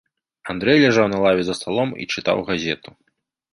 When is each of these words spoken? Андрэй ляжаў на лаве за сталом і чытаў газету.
Андрэй 0.53 0.79
ляжаў 0.85 1.07
на 1.11 1.19
лаве 1.25 1.45
за 1.51 1.55
сталом 1.61 1.89
і 2.01 2.11
чытаў 2.17 2.37
газету. 2.51 2.89